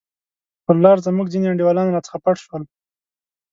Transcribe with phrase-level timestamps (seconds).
[0.65, 2.63] پر لار زموږ ځیني انډیوالان راڅخه پټ شول.